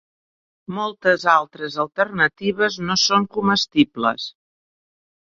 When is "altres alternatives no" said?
1.33-2.99